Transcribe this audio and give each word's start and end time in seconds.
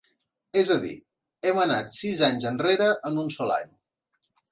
És 0.59 0.69
a 0.75 0.77
dir, 0.85 0.93
hem 1.49 1.59
anat 1.63 1.93
sis 1.97 2.21
anys 2.29 2.47
enrere 2.53 2.87
en 3.11 3.21
un 3.25 3.29
sol 3.37 3.53
any. 3.59 3.69